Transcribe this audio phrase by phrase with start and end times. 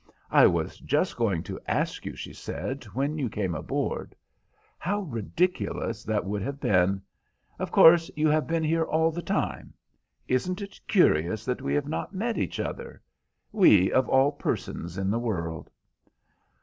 [0.31, 4.15] "I was just going to ask you," she said, "when you came aboard.
[4.79, 7.03] How ridiculous that would have been.
[7.59, 9.75] Of course, you have been here all the time.
[10.27, 15.19] Isn't it curious that we have not met each other?—we of all persons in the
[15.19, 15.69] world."